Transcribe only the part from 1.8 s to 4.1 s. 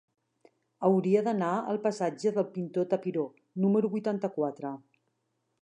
passatge del Pintor Tapiró número